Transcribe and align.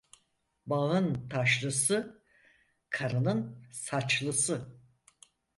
Bağın 0.65 1.29
taşlısı, 1.29 2.21
karının 2.89 3.63
saçlısı. 3.71 4.77